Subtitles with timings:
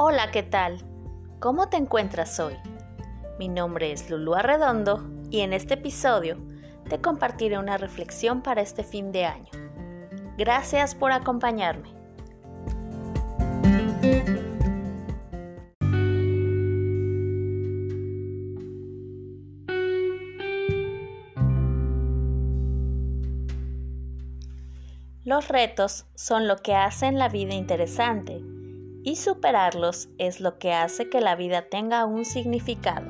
[0.00, 0.78] Hola, ¿qué tal?
[1.40, 2.54] ¿Cómo te encuentras hoy?
[3.36, 6.38] Mi nombre es Lulu Arredondo y en este episodio
[6.88, 9.50] te compartiré una reflexión para este fin de año.
[10.36, 11.88] Gracias por acompañarme.
[25.24, 28.44] Los retos son lo que hacen la vida interesante
[29.02, 33.06] y superarlos es lo que hace que la vida tenga un significado.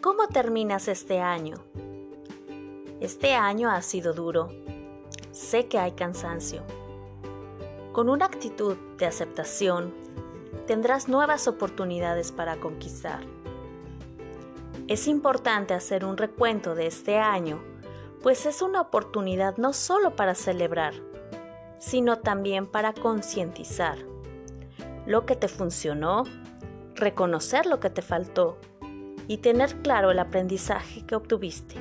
[0.00, 1.56] ¿Cómo terminas este año?
[3.00, 4.48] Este año ha sido duro.
[5.32, 6.62] Sé que hay cansancio.
[7.92, 9.94] Con una actitud de aceptación,
[10.66, 13.20] tendrás nuevas oportunidades para conquistar.
[14.90, 17.62] Es importante hacer un recuento de este año,
[18.24, 20.94] pues es una oportunidad no solo para celebrar,
[21.78, 23.98] sino también para concientizar
[25.06, 26.24] lo que te funcionó,
[26.96, 28.58] reconocer lo que te faltó
[29.28, 31.76] y tener claro el aprendizaje que obtuviste.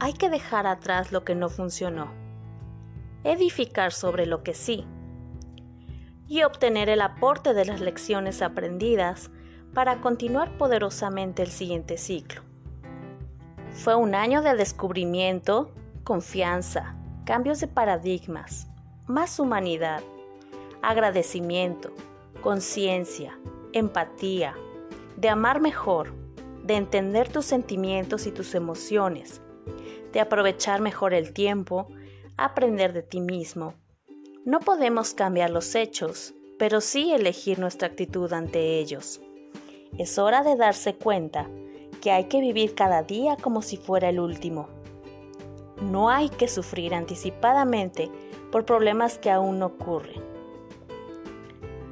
[0.00, 2.14] Hay que dejar atrás lo que no funcionó,
[3.24, 4.86] edificar sobre lo que sí
[6.26, 9.30] y obtener el aporte de las lecciones aprendidas
[9.74, 12.42] para continuar poderosamente el siguiente ciclo.
[13.72, 15.70] Fue un año de descubrimiento,
[16.04, 18.68] confianza, cambios de paradigmas,
[19.06, 20.02] más humanidad,
[20.82, 21.92] agradecimiento,
[22.40, 23.38] conciencia,
[23.72, 24.54] empatía,
[25.16, 26.14] de amar mejor,
[26.64, 29.40] de entender tus sentimientos y tus emociones,
[30.12, 31.88] de aprovechar mejor el tiempo,
[32.36, 33.74] aprender de ti mismo,
[34.46, 39.20] no podemos cambiar los hechos, pero sí elegir nuestra actitud ante ellos.
[39.98, 41.48] Es hora de darse cuenta
[42.02, 44.68] que hay que vivir cada día como si fuera el último.
[45.80, 48.10] No hay que sufrir anticipadamente
[48.52, 50.22] por problemas que aún no ocurren.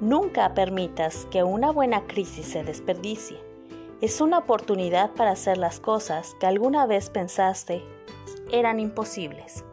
[0.00, 3.38] Nunca permitas que una buena crisis se desperdicie.
[4.00, 7.84] Es una oportunidad para hacer las cosas que alguna vez pensaste
[8.50, 9.64] eran imposibles.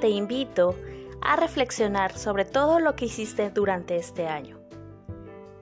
[0.00, 0.74] Te invito
[1.22, 4.58] a reflexionar sobre todo lo que hiciste durante este año.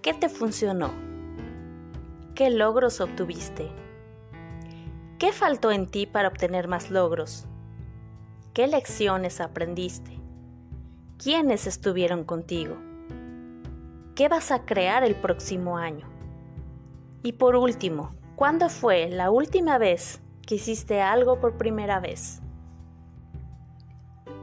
[0.00, 1.11] ¿Qué te funcionó?
[2.34, 3.68] ¿Qué logros obtuviste?
[5.18, 7.44] ¿Qué faltó en ti para obtener más logros?
[8.54, 10.18] ¿Qué lecciones aprendiste?
[11.22, 12.78] ¿Quiénes estuvieron contigo?
[14.14, 16.08] ¿Qué vas a crear el próximo año?
[17.22, 22.40] Y por último, ¿cuándo fue la última vez que hiciste algo por primera vez?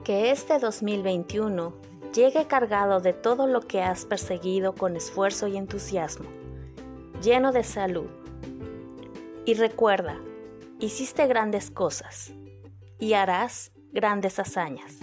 [0.04, 1.74] Que este 2021
[2.14, 6.30] llegue cargado de todo lo que has perseguido con esfuerzo y entusiasmo,
[7.22, 8.10] lleno de salud.
[9.46, 10.18] Y recuerda,
[10.80, 12.32] hiciste grandes cosas
[13.00, 14.98] y harás grandes hazañas.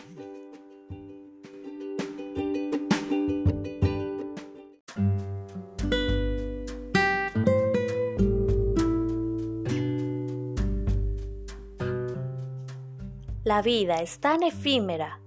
[13.44, 15.20] La vida es tan efímera.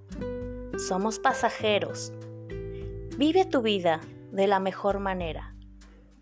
[0.77, 2.13] Somos pasajeros.
[3.17, 4.01] Vive tu vida
[4.31, 5.55] de la mejor manera,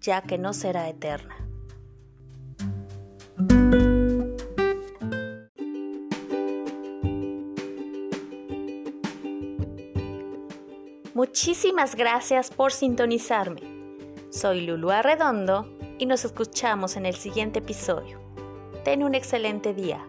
[0.07, 1.35] ya que no será eterna.
[11.13, 13.61] Muchísimas gracias por sintonizarme.
[14.29, 18.21] Soy Lulu Arredondo y nos escuchamos en el siguiente episodio.
[18.85, 20.07] Ten un excelente día.